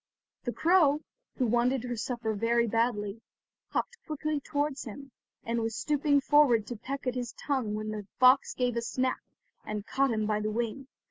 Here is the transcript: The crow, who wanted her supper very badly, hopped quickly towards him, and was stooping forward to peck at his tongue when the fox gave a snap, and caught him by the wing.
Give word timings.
The 0.45 0.51
crow, 0.51 1.01
who 1.37 1.45
wanted 1.45 1.83
her 1.83 1.95
supper 1.95 2.33
very 2.33 2.65
badly, 2.65 3.21
hopped 3.69 3.99
quickly 4.07 4.39
towards 4.39 4.85
him, 4.85 5.11
and 5.43 5.61
was 5.61 5.75
stooping 5.75 6.21
forward 6.21 6.65
to 6.65 6.75
peck 6.75 7.05
at 7.05 7.13
his 7.13 7.33
tongue 7.33 7.75
when 7.75 7.91
the 7.91 8.07
fox 8.19 8.55
gave 8.55 8.75
a 8.75 8.81
snap, 8.81 9.21
and 9.63 9.85
caught 9.85 10.09
him 10.09 10.25
by 10.25 10.39
the 10.39 10.49
wing. 10.49 10.87